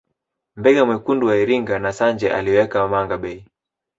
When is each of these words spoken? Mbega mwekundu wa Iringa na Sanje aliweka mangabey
Mbega 0.55 0.85
mwekundu 0.85 1.27
wa 1.27 1.37
Iringa 1.37 1.79
na 1.79 1.91
Sanje 1.93 2.31
aliweka 2.33 2.87
mangabey 2.87 3.43